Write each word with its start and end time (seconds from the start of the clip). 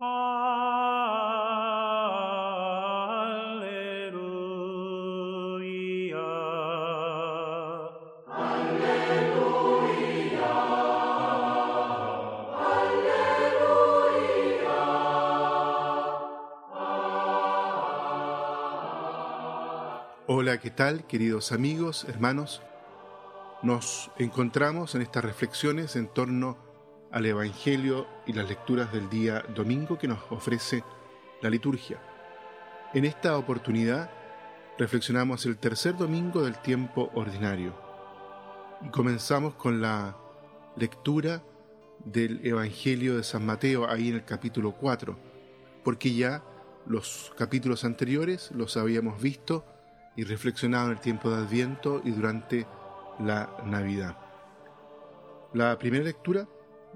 Hola, 0.00 0.10
¿qué 20.60 20.70
tal 20.70 21.08
queridos 21.08 21.50
amigos, 21.50 22.04
hermanos? 22.04 22.62
Nos 23.64 24.12
encontramos 24.16 24.94
en 24.94 25.02
estas 25.02 25.24
reflexiones 25.24 25.96
en 25.96 26.06
torno 26.06 26.67
al 27.10 27.26
Evangelio 27.26 28.06
y 28.26 28.32
las 28.32 28.48
lecturas 28.48 28.92
del 28.92 29.08
día 29.08 29.44
domingo 29.54 29.98
que 29.98 30.08
nos 30.08 30.20
ofrece 30.30 30.84
la 31.42 31.50
liturgia. 31.50 31.98
En 32.94 33.04
esta 33.04 33.36
oportunidad 33.36 34.10
reflexionamos 34.78 35.44
el 35.46 35.58
tercer 35.58 35.96
domingo 35.96 36.42
del 36.42 36.58
tiempo 36.58 37.10
ordinario 37.14 37.74
y 38.82 38.90
comenzamos 38.90 39.54
con 39.54 39.80
la 39.80 40.16
lectura 40.76 41.42
del 42.04 42.46
Evangelio 42.46 43.16
de 43.16 43.24
San 43.24 43.44
Mateo 43.44 43.88
ahí 43.88 44.08
en 44.08 44.16
el 44.16 44.24
capítulo 44.24 44.72
4, 44.72 45.18
porque 45.82 46.14
ya 46.14 46.44
los 46.86 47.32
capítulos 47.36 47.84
anteriores 47.84 48.50
los 48.52 48.76
habíamos 48.76 49.20
visto 49.20 49.64
y 50.16 50.24
reflexionado 50.24 50.86
en 50.86 50.92
el 50.92 51.00
tiempo 51.00 51.30
de 51.30 51.36
Adviento 51.36 52.00
y 52.04 52.10
durante 52.10 52.66
la 53.18 53.50
Navidad. 53.64 54.16
La 55.54 55.78
primera 55.78 56.04
lectura, 56.04 56.46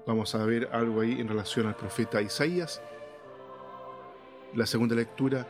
vamos 0.05 0.35
a 0.35 0.45
ver 0.45 0.69
algo 0.71 1.01
ahí 1.01 1.19
en 1.19 1.27
relación 1.27 1.67
al 1.67 1.75
profeta 1.75 2.21
Isaías. 2.21 2.81
La 4.53 4.65
segunda 4.65 4.95
lectura 4.95 5.47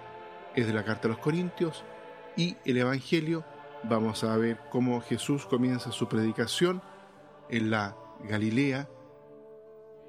es 0.55 0.67
de 0.67 0.73
la 0.73 0.83
carta 0.83 1.07
a 1.07 1.11
los 1.11 1.19
Corintios 1.19 1.83
y 2.35 2.55
el 2.65 2.77
Evangelio, 2.77 3.43
vamos 3.83 4.23
a 4.23 4.35
ver 4.37 4.59
cómo 4.71 5.01
Jesús 5.01 5.45
comienza 5.45 5.91
su 5.91 6.07
predicación 6.07 6.81
en 7.49 7.69
la 7.69 7.97
Galilea 8.23 8.87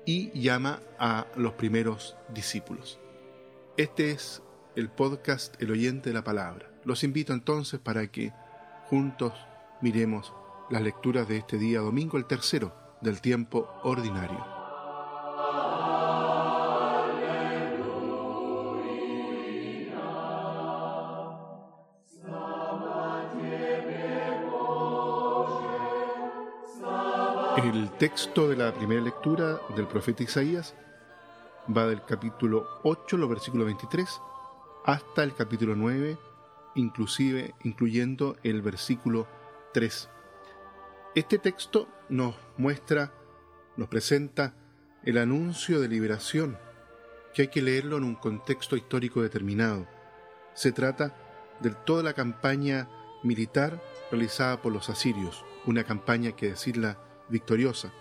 y 0.07 0.31
llama 0.39 0.81
a 0.99 1.27
los 1.37 1.55
primeros 1.55 2.17
discípulos. 2.29 3.01
Este 3.77 4.11
es 4.11 4.43
el 4.77 4.91
podcast 4.91 5.61
El 5.61 5.71
oyente 5.71 6.11
de 6.11 6.15
la 6.15 6.25
palabra. 6.25 6.71
Los 6.85 7.03
invito 7.03 7.33
entonces 7.33 7.81
para 7.81 8.07
que 8.09 8.33
juntos 8.89 9.33
miremos 9.81 10.33
las 10.71 10.83
lecturas 10.83 11.27
de 11.27 11.39
este 11.39 11.59
día 11.59 11.81
domingo, 11.81 12.19
el 12.19 12.27
tercero 12.27 12.84
del 13.05 13.21
tiempo 13.21 13.69
ordinario. 13.85 14.45
El 27.57 27.91
texto 27.99 28.49
de 28.49 28.57
la 28.57 28.73
primera 28.73 29.03
lectura 29.03 29.61
del 29.77 29.87
profeta 29.87 30.23
Isaías 30.23 30.75
va 31.75 31.87
del 31.87 32.03
capítulo 32.05 32.67
8, 32.83 33.17
los 33.17 33.29
versículos 33.29 33.67
23, 33.67 34.21
hasta 34.87 35.23
el 35.23 35.35
capítulo 35.35 35.77
9, 35.77 36.19
inclusive 36.75 37.55
incluyendo 37.65 38.37
el 38.43 38.63
versículo 38.63 39.27
3. 39.73 40.09
Este 41.15 41.39
texto 41.39 41.87
nos 42.09 42.37
muestra, 42.57 43.13
nos 43.77 43.89
presenta 43.89 44.55
el 45.05 45.19
anuncio 45.19 45.81
de 45.81 45.89
liberación, 45.89 46.59
que 47.35 47.43
hay 47.43 47.49
que 47.49 47.63
leerlo 47.63 47.97
en 47.97 48.05
un 48.05 48.15
contexto 48.15 48.77
histórico 48.77 49.23
determinado. 49.23 49.87
Se 50.55 50.73
trata 50.73 51.15
de 51.61 51.71
toda 51.71 52.03
la 52.03 52.15
campaña 52.15 52.89
militar 53.23 53.83
realizada 54.11 54.63
por 54.63 54.73
los 54.73 54.89
asirios, 54.89 55.45
una 55.67 55.85
campaña 55.85 56.33
que 56.33 56.51
decirla 56.51 56.99
victoriosa. 57.29 57.93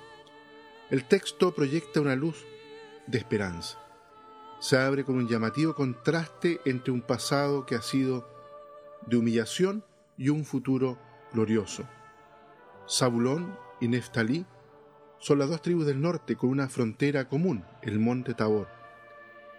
El 0.89 1.05
texto 1.05 1.53
proyecta 1.53 2.01
una 2.01 2.15
luz 2.15 2.45
de 3.07 3.17
esperanza. 3.17 3.79
Se 4.59 4.77
abre 4.77 5.03
con 5.03 5.15
un 5.15 5.27
llamativo 5.27 5.75
contraste 5.75 6.61
entre 6.65 6.93
un 6.93 7.01
pasado 7.01 7.65
que 7.65 7.75
ha 7.75 7.81
sido 7.81 8.29
de 9.07 9.17
humillación 9.17 9.83
y 10.17 10.29
un 10.29 10.45
futuro 10.45 10.97
glorioso. 11.33 11.83
Zabulón 12.87 13.57
y 13.83 13.89
Neftalí 13.89 14.45
son 15.19 15.39
las 15.39 15.49
dos 15.49 15.61
tribus 15.61 15.85
del 15.85 15.99
norte 15.99 16.37
con 16.37 16.49
una 16.49 16.69
frontera 16.69 17.27
común, 17.27 17.65
el 17.81 17.99
monte 17.99 18.33
Tabor. 18.33 18.69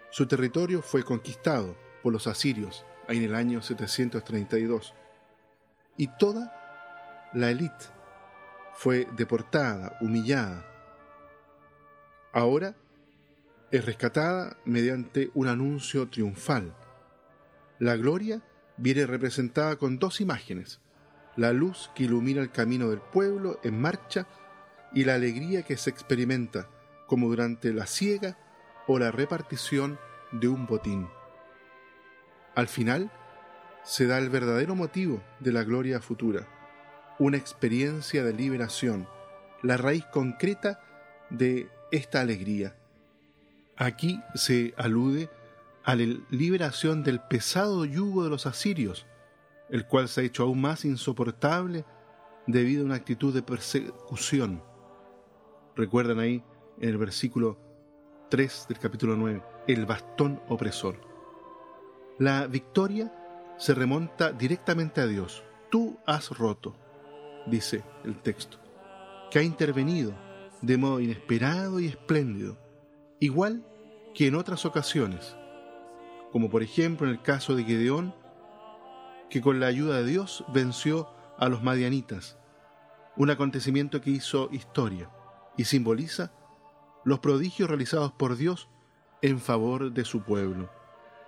Su 0.09 0.25
territorio 0.25 0.81
fue 0.81 1.03
conquistado 1.03 1.75
por 2.01 2.11
los 2.11 2.25
asirios 2.25 2.85
en 3.07 3.21
el 3.21 3.35
año 3.35 3.61
732 3.61 4.95
y 5.95 6.07
toda 6.17 7.29
la 7.33 7.51
élite 7.51 7.85
fue 8.73 9.07
deportada, 9.15 9.95
humillada. 10.01 10.65
Ahora 12.33 12.75
es 13.69 13.85
rescatada 13.85 14.57
mediante 14.65 15.29
un 15.35 15.47
anuncio 15.47 16.09
triunfal. 16.09 16.75
La 17.77 17.95
gloria 17.95 18.41
viene 18.77 19.05
representada 19.05 19.75
con 19.75 19.99
dos 19.99 20.19
imágenes, 20.19 20.81
la 21.35 21.51
luz 21.53 21.91
que 21.95 22.03
ilumina 22.03 22.41
el 22.41 22.51
camino 22.51 22.89
del 22.89 22.99
pueblo 22.99 23.59
en 23.63 23.79
marcha 23.79 24.27
y 24.93 25.03
la 25.03 25.15
alegría 25.15 25.63
que 25.63 25.77
se 25.77 25.89
experimenta 25.89 26.67
como 27.07 27.27
durante 27.27 27.73
la 27.73 27.87
siega 27.87 28.37
o 28.87 28.99
la 28.99 29.11
repartición 29.11 29.99
de 30.31 30.47
un 30.47 30.65
botín. 30.65 31.07
Al 32.55 32.67
final, 32.67 33.11
se 33.83 34.07
da 34.07 34.17
el 34.17 34.29
verdadero 34.29 34.75
motivo 34.75 35.21
de 35.39 35.51
la 35.51 35.63
gloria 35.63 36.01
futura, 36.01 36.47
una 37.19 37.37
experiencia 37.37 38.23
de 38.23 38.33
liberación, 38.33 39.07
la 39.61 39.77
raíz 39.77 40.05
concreta 40.05 40.79
de 41.29 41.69
esta 41.91 42.21
alegría. 42.21 42.75
Aquí 43.77 44.21
se 44.33 44.73
alude 44.77 45.29
a 45.83 45.95
la 45.95 46.17
liberación 46.29 47.03
del 47.03 47.19
pesado 47.19 47.85
yugo 47.85 48.23
de 48.23 48.29
los 48.29 48.47
asirios, 48.47 49.05
el 49.69 49.87
cual 49.87 50.07
se 50.07 50.21
ha 50.21 50.23
hecho 50.23 50.43
aún 50.43 50.61
más 50.61 50.85
insoportable 50.85 51.85
debido 52.47 52.83
a 52.83 52.85
una 52.85 52.95
actitud 52.95 53.33
de 53.33 53.41
persecución. 53.41 54.63
Recuerdan 55.75 56.19
ahí 56.19 56.43
en 56.79 56.89
el 56.89 56.97
versículo 56.97 57.57
3 58.29 58.67
del 58.69 58.79
capítulo 58.79 59.15
9, 59.15 59.41
el 59.67 59.85
bastón 59.85 60.41
opresor. 60.47 60.99
La 62.19 62.47
victoria 62.47 63.11
se 63.57 63.73
remonta 63.73 64.31
directamente 64.31 65.01
a 65.01 65.07
Dios. 65.07 65.43
Tú 65.69 65.97
has 66.05 66.29
roto, 66.29 66.75
dice 67.45 67.83
el 68.03 68.21
texto, 68.21 68.57
que 69.31 69.39
ha 69.39 69.43
intervenido 69.43 70.13
de 70.61 70.77
modo 70.77 70.99
inesperado 70.99 71.79
y 71.79 71.87
espléndido, 71.87 72.57
igual 73.19 73.65
que 74.13 74.27
en 74.27 74.35
otras 74.35 74.65
ocasiones 74.65 75.35
como 76.35 76.49
por 76.49 76.63
ejemplo 76.63 77.07
en 77.07 77.13
el 77.13 77.21
caso 77.21 77.55
de 77.55 77.63
Gedeón, 77.63 78.13
que 79.29 79.41
con 79.41 79.59
la 79.59 79.67
ayuda 79.67 79.97
de 79.97 80.05
Dios 80.05 80.45
venció 80.53 81.09
a 81.37 81.49
los 81.49 81.63
madianitas, 81.63 82.37
un 83.17 83.29
acontecimiento 83.29 84.01
que 84.01 84.11
hizo 84.11 84.49
historia 84.51 85.09
y 85.57 85.65
simboliza 85.65 86.31
los 87.03 87.19
prodigios 87.19 87.69
realizados 87.69 88.11
por 88.11 88.35
Dios 88.35 88.67
en 89.21 89.39
favor 89.39 89.91
de 89.91 90.05
su 90.05 90.21
pueblo. 90.21 90.69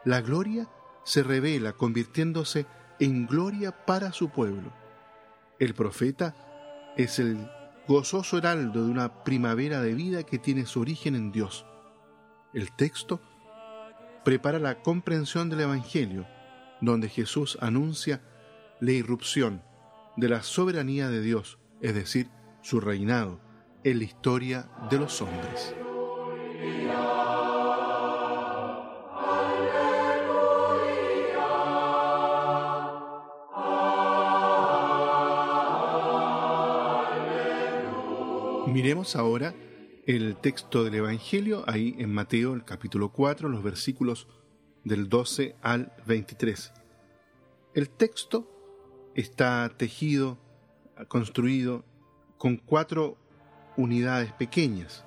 La 0.03 0.21
gloria 0.21 0.67
se 1.03 1.23
revela 1.23 1.73
convirtiéndose 1.73 2.65
en 2.99 3.27
gloria 3.27 3.85
para 3.85 4.11
su 4.11 4.29
pueblo. 4.29 4.71
El 5.59 5.73
profeta 5.73 6.35
es 6.97 7.19
el 7.19 7.49
gozoso 7.87 8.37
heraldo 8.37 8.83
de 8.83 8.91
una 8.91 9.23
primavera 9.23 9.81
de 9.81 9.93
vida 9.93 10.23
que 10.23 10.37
tiene 10.37 10.65
su 10.65 10.81
origen 10.81 11.15
en 11.15 11.31
Dios. 11.31 11.65
El 12.53 12.75
texto 12.75 13.21
prepara 14.23 14.59
la 14.59 14.81
comprensión 14.81 15.49
del 15.49 15.61
Evangelio, 15.61 16.27
donde 16.81 17.09
Jesús 17.09 17.57
anuncia 17.61 18.21
la 18.79 18.91
irrupción 18.91 19.63
de 20.15 20.29
la 20.29 20.43
soberanía 20.43 21.09
de 21.09 21.21
Dios, 21.21 21.59
es 21.81 21.93
decir, 21.93 22.29
su 22.61 22.79
reinado 22.79 23.39
en 23.83 23.99
la 23.99 24.03
historia 24.03 24.69
de 24.89 24.99
los 24.99 25.21
hombres. 25.21 25.75
Miremos 38.67 39.15
ahora 39.15 39.55
el 40.05 40.37
texto 40.37 40.83
del 40.83 40.95
Evangelio, 40.95 41.63
ahí 41.67 41.95
en 41.97 42.13
Mateo, 42.13 42.53
el 42.53 42.63
capítulo 42.63 43.11
4, 43.11 43.49
los 43.49 43.63
versículos 43.63 44.27
del 44.87 45.09
12 45.09 45.55
al 45.61 45.93
23. 46.05 46.73
El 47.73 47.89
texto 47.89 48.49
está 49.13 49.69
tejido, 49.77 50.37
construido 51.07 51.85
con 52.37 52.57
cuatro 52.57 53.17
unidades 53.75 54.31
pequeñas. 54.33 55.05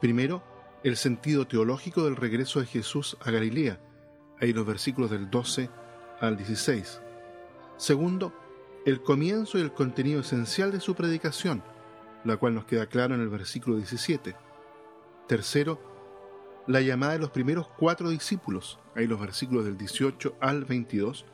Primero, 0.00 0.42
el 0.82 0.96
sentido 0.96 1.46
teológico 1.46 2.04
del 2.04 2.16
regreso 2.16 2.60
de 2.60 2.66
Jesús 2.66 3.16
a 3.20 3.30
Galilea, 3.30 3.80
ahí 4.40 4.52
los 4.52 4.66
versículos 4.66 5.10
del 5.10 5.30
12 5.30 5.70
al 6.20 6.36
16. 6.36 7.00
Segundo, 7.76 8.32
el 8.84 9.02
comienzo 9.02 9.58
y 9.58 9.62
el 9.62 9.72
contenido 9.72 10.20
esencial 10.20 10.70
de 10.70 10.80
su 10.80 10.94
predicación, 10.94 11.62
la 12.24 12.36
cual 12.36 12.54
nos 12.54 12.64
queda 12.66 12.86
claro 12.86 13.14
en 13.14 13.20
el 13.20 13.28
versículo 13.28 13.76
17. 13.76 14.36
Tercero, 15.26 15.95
la 16.66 16.80
llamada 16.80 17.12
de 17.12 17.18
los 17.20 17.30
primeros 17.30 17.68
cuatro 17.68 18.10
discípulos, 18.10 18.78
ahí 18.94 19.06
los 19.06 19.20
versículos 19.20 19.64
del 19.64 19.78
18 19.78 20.36
al 20.40 20.64
22. 20.64 21.24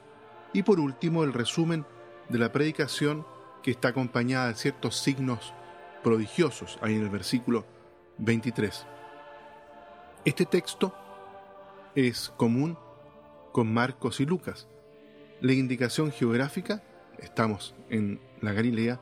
Y 0.52 0.62
por 0.62 0.78
último, 0.78 1.24
el 1.24 1.32
resumen 1.32 1.86
de 2.28 2.38
la 2.38 2.52
predicación 2.52 3.26
que 3.62 3.70
está 3.70 3.88
acompañada 3.88 4.48
de 4.48 4.54
ciertos 4.54 4.96
signos 4.96 5.54
prodigiosos, 6.02 6.78
ahí 6.82 6.96
en 6.96 7.02
el 7.02 7.10
versículo 7.10 7.64
23. 8.18 8.86
Este 10.24 10.44
texto 10.44 10.94
es 11.94 12.32
común 12.36 12.76
con 13.52 13.72
Marcos 13.72 14.20
y 14.20 14.26
Lucas. 14.26 14.68
La 15.40 15.52
indicación 15.52 16.12
geográfica, 16.12 16.82
estamos 17.18 17.74
en 17.88 18.20
la 18.40 18.52
Galilea, 18.52 19.00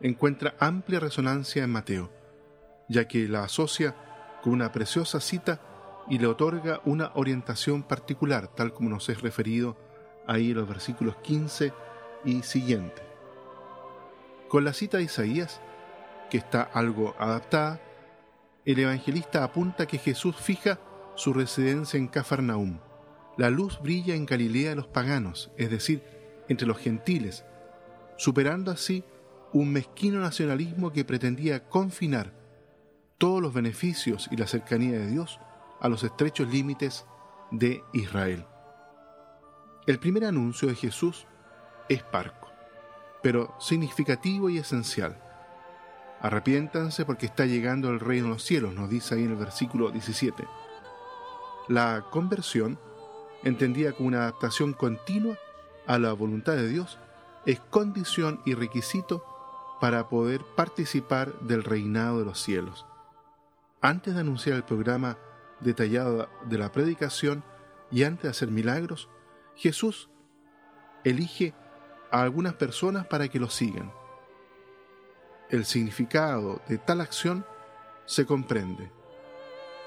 encuentra 0.00 0.54
amplia 0.58 1.00
resonancia 1.00 1.64
en 1.64 1.70
Mateo, 1.70 2.10
ya 2.88 3.08
que 3.08 3.28
la 3.28 3.44
asocia 3.44 3.94
con 4.42 4.52
una 4.52 4.72
preciosa 4.72 5.20
cita 5.20 5.60
y 6.08 6.18
le 6.18 6.26
otorga 6.26 6.80
una 6.84 7.12
orientación 7.14 7.82
particular, 7.82 8.48
tal 8.48 8.72
como 8.72 8.90
nos 8.90 9.08
es 9.08 9.22
referido 9.22 9.76
ahí 10.26 10.50
en 10.50 10.56
los 10.56 10.68
versículos 10.68 11.16
15 11.16 11.72
y 12.24 12.42
siguiente. 12.42 13.02
Con 14.48 14.64
la 14.64 14.72
cita 14.72 14.98
de 14.98 15.04
Isaías, 15.04 15.60
que 16.28 16.38
está 16.38 16.62
algo 16.62 17.14
adaptada, 17.18 17.80
el 18.64 18.78
evangelista 18.78 19.44
apunta 19.44 19.86
que 19.86 19.98
Jesús 19.98 20.36
fija 20.36 20.78
su 21.14 21.32
residencia 21.32 21.98
en 21.98 22.08
Cafarnaum. 22.08 22.78
La 23.36 23.50
luz 23.50 23.80
brilla 23.80 24.14
en 24.14 24.26
Galilea 24.26 24.70
de 24.70 24.76
los 24.76 24.86
paganos, 24.86 25.50
es 25.56 25.70
decir, 25.70 26.02
entre 26.48 26.66
los 26.66 26.78
gentiles, 26.78 27.44
superando 28.16 28.70
así 28.70 29.04
un 29.52 29.72
mezquino 29.72 30.20
nacionalismo 30.20 30.92
que 30.92 31.04
pretendía 31.04 31.68
confinar 31.68 32.41
todos 33.22 33.40
los 33.40 33.54
beneficios 33.54 34.28
y 34.32 34.36
la 34.36 34.48
cercanía 34.48 34.98
de 34.98 35.06
Dios 35.06 35.38
a 35.78 35.88
los 35.88 36.02
estrechos 36.02 36.48
límites 36.48 37.06
de 37.52 37.84
Israel. 37.92 38.44
El 39.86 40.00
primer 40.00 40.24
anuncio 40.24 40.66
de 40.66 40.74
Jesús 40.74 41.28
es 41.88 42.02
parco, 42.02 42.48
pero 43.22 43.54
significativo 43.60 44.50
y 44.50 44.58
esencial. 44.58 45.22
Arrepiéntanse 46.20 47.04
porque 47.04 47.26
está 47.26 47.46
llegando 47.46 47.90
el 47.90 48.00
reino 48.00 48.24
de 48.24 48.32
los 48.32 48.42
cielos, 48.42 48.74
nos 48.74 48.90
dice 48.90 49.14
ahí 49.14 49.22
en 49.22 49.30
el 49.30 49.36
versículo 49.36 49.92
17. 49.92 50.44
La 51.68 52.04
conversión, 52.10 52.76
entendida 53.44 53.92
como 53.92 54.08
una 54.08 54.22
adaptación 54.22 54.72
continua 54.72 55.38
a 55.86 56.00
la 56.00 56.12
voluntad 56.12 56.54
de 56.54 56.66
Dios, 56.66 56.98
es 57.46 57.60
condición 57.60 58.40
y 58.44 58.54
requisito 58.54 59.24
para 59.80 60.08
poder 60.08 60.40
participar 60.56 61.32
del 61.38 61.62
reinado 61.62 62.18
de 62.18 62.24
los 62.24 62.42
cielos. 62.42 62.84
Antes 63.84 64.14
de 64.14 64.20
anunciar 64.20 64.54
el 64.54 64.62
programa 64.62 65.18
detallado 65.58 66.28
de 66.44 66.56
la 66.56 66.70
predicación 66.70 67.42
y 67.90 68.04
antes 68.04 68.22
de 68.22 68.28
hacer 68.28 68.48
milagros, 68.48 69.08
Jesús 69.56 70.08
elige 71.02 71.52
a 72.12 72.22
algunas 72.22 72.54
personas 72.54 73.08
para 73.08 73.26
que 73.26 73.40
lo 73.40 73.50
sigan. 73.50 73.92
El 75.50 75.64
significado 75.64 76.62
de 76.68 76.78
tal 76.78 77.00
acción 77.00 77.44
se 78.04 78.24
comprende. 78.24 78.92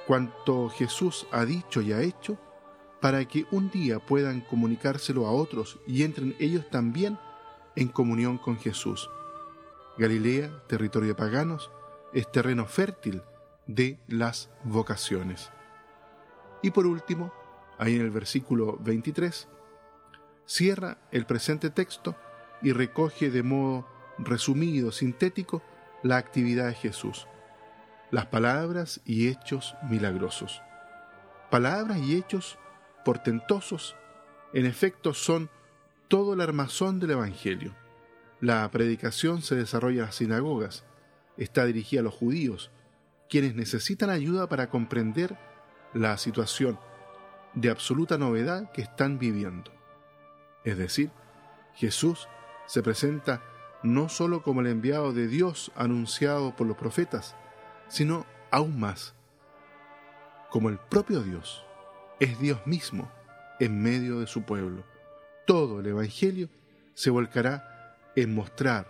Cuanto 0.06 0.68
Jesús 0.68 1.26
ha 1.32 1.46
dicho 1.46 1.82
y 1.82 1.94
ha 1.94 2.02
hecho, 2.02 2.38
para 3.00 3.24
que 3.24 3.46
un 3.52 3.72
día 3.72 4.00
puedan 4.00 4.42
comunicárselo 4.42 5.26
a 5.26 5.32
otros 5.32 5.80
y 5.88 6.04
entren 6.04 6.36
ellos 6.40 6.70
también 6.70 7.18
en 7.78 7.88
comunión 7.88 8.40
con 8.40 8.58
Jesús. 8.58 9.10
Galilea, 9.98 10.52
territorio 10.68 11.10
de 11.10 11.16
paganos, 11.16 11.72
es 12.12 12.30
terreno 12.30 12.66
fértil 12.66 13.24
de 13.68 14.00
las 14.08 14.50
vocaciones. 14.64 15.52
Y 16.62 16.72
por 16.72 16.86
último, 16.86 17.34
ahí 17.78 17.96
en 17.96 18.02
el 18.02 18.12
versículo 18.12 18.78
23, 18.82 19.48
cierra 20.46 20.98
el 21.12 21.26
presente 21.26 21.70
texto 21.70 22.16
y 22.62 22.72
recoge 22.72 23.30
de 23.30 23.44
modo 23.44 23.88
resumido, 24.18 24.92
sintético, 24.92 25.62
la 26.04 26.18
actividad 26.18 26.68
de 26.68 26.74
Jesús, 26.74 27.28
las 28.12 28.28
palabras 28.28 29.02
y 29.06 29.28
hechos 29.28 29.76
milagrosos. 29.90 30.62
Palabras 31.50 32.00
y 32.00 32.16
hechos 32.16 32.58
portentosos, 33.04 33.96
en 34.54 34.66
efecto, 34.66 35.14
son 35.14 35.50
todo 36.08 36.34
el 36.34 36.42
armazón 36.42 37.00
del 37.00 37.12
Evangelio. 37.12 37.76
La 38.40 38.70
predicación 38.72 39.42
se 39.42 39.56
desarrolla 39.56 40.02
en 40.02 40.06
las 40.06 40.16
sinagogas, 40.16 40.86
está 41.38 41.66
dirigida 41.66 42.02
a 42.02 42.04
los 42.04 42.14
judíos, 42.14 42.72
quienes 43.30 43.56
necesitan 43.56 44.10
ayuda 44.10 44.48
para 44.48 44.70
comprender 44.70 45.38
la 45.94 46.18
situación 46.18 46.80
de 47.54 47.70
absoluta 47.70 48.18
novedad 48.18 48.72
que 48.72 48.82
están 48.82 49.18
viviendo. 49.18 49.72
Es 50.64 50.78
decir, 50.78 51.12
Jesús 51.74 52.28
se 52.66 52.84
presenta 52.84 53.42
no 53.84 54.10
sólo 54.10 54.42
como 54.42 54.62
el 54.62 54.68
enviado 54.68 55.14
de 55.14 55.28
Dios 55.28 55.72
anunciado 55.76 56.56
por 56.56 56.68
los 56.68 56.78
profetas, 56.78 57.36
sino 57.88 58.26
aún 58.52 58.80
más, 58.80 59.14
como 60.50 60.70
el 60.70 60.78
propio 60.78 61.22
Dios, 61.22 61.64
es 62.20 62.40
Dios 62.40 62.66
mismo 62.66 63.12
en 63.60 63.82
medio 63.82 64.20
de 64.20 64.28
su 64.28 64.44
pueblo. 64.44 64.84
Todo 65.46 65.80
el 65.80 65.88
Evangelio 65.88 66.50
se 66.94 67.10
volcará 67.10 67.98
en 68.16 68.34
mostrar, 68.34 68.88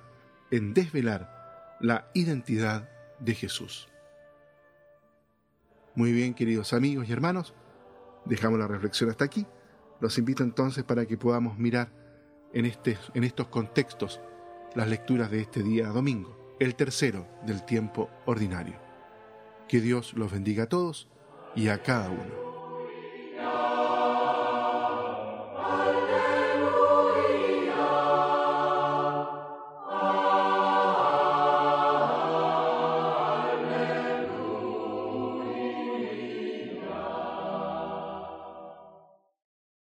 en 0.52 0.74
desvelar 0.74 1.78
la 1.82 2.08
identidad 2.14 2.90
de 3.20 3.36
Jesús. 3.36 3.90
Muy 5.96 6.12
bien, 6.12 6.34
queridos 6.34 6.74
amigos 6.74 7.08
y 7.08 7.14
hermanos, 7.14 7.54
dejamos 8.26 8.60
la 8.60 8.68
reflexión 8.68 9.10
hasta 9.10 9.24
aquí. 9.24 9.48
Los 10.02 10.18
invito 10.18 10.44
entonces 10.44 10.84
para 10.84 11.06
que 11.06 11.18
podamos 11.18 11.58
mirar 11.58 11.90
en, 12.54 12.66
este, 12.66 12.98
en 13.14 13.24
estos 13.24 13.48
contextos 13.48 14.20
las 14.76 14.90
lecturas 14.90 15.32
de 15.32 15.40
este 15.40 15.64
día 15.64 15.88
domingo, 15.88 16.56
el 16.60 16.76
tercero 16.76 17.26
del 17.46 17.64
tiempo 17.64 18.10
ordinario. 18.26 18.76
Que 19.70 19.80
Dios 19.80 20.14
los 20.16 20.34
bendiga 20.34 20.64
a 20.64 20.70
todos 20.70 21.08
y 21.56 21.70
a 21.70 21.82
cada 21.82 22.10
uno. 22.10 22.45